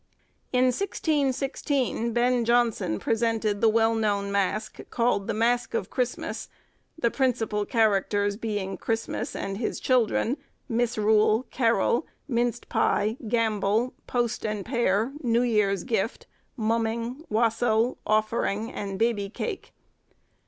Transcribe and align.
In 0.51 0.63
1616, 0.71 2.11
Ben 2.11 2.43
Jonson 2.43 2.97
presented 2.97 3.61
the 3.61 3.69
well 3.69 3.93
known 3.93 4.31
mask, 4.31 4.79
called 4.89 5.27
the 5.27 5.33
'Mask 5.35 5.75
of 5.75 5.91
Christmas,' 5.91 6.49
the 6.97 7.11
principal 7.11 7.67
characters 7.67 8.35
being 8.35 8.77
Christmas 8.77 9.35
and 9.35 9.59
his 9.59 9.79
children, 9.79 10.37
Misrule, 10.67 11.45
Carol, 11.51 12.07
Minced 12.27 12.67
Pie, 12.67 13.17
Gambol, 13.27 13.93
Post 14.07 14.43
and 14.43 14.65
Pair, 14.65 15.13
New 15.21 15.43
Year's 15.43 15.83
Gift, 15.83 16.25
Mumming, 16.57 17.23
Wassel, 17.29 17.99
Offering, 18.03 18.71
and 18.71 18.97
Baby 18.97 19.29
Cake. 19.29 19.71